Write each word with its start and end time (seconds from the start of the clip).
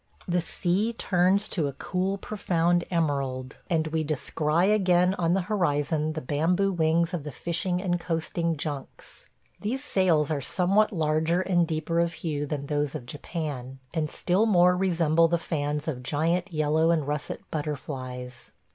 The 0.27 0.41
sea 0.41 0.93
turns 0.93 1.47
to 1.49 1.67
a 1.67 1.73
cool 1.73 2.17
profound 2.17 2.85
emerald, 2.89 3.57
and 3.69 3.85
we 3.89 4.03
descry 4.03 4.71
again 4.71 5.13
on 5.19 5.35
the 5.35 5.41
horizon 5.41 6.13
the 6.13 6.23
bamboo 6.23 6.71
wings 6.73 7.13
of 7.13 7.23
the 7.23 7.31
fishing 7.31 7.79
and 7.79 7.99
coasting 7.99 8.57
junks. 8.57 9.27
These 9.59 9.83
sails 9.83 10.31
are 10.31 10.41
somewhat 10.41 10.91
larger 10.91 11.41
and 11.41 11.67
deeper 11.67 11.99
of 11.99 12.13
hue 12.13 12.47
than 12.47 12.65
those 12.65 12.95
of 12.95 13.05
Japan, 13.05 13.77
and 13.93 14.09
still 14.09 14.47
more 14.47 14.75
resemble 14.75 15.27
the 15.27 15.37
fans 15.37 15.87
of 15.87 16.01
giant 16.01 16.51
yellow 16.51 16.89
and 16.89 17.07
russet 17.07 17.41
butterflies. 17.51 18.53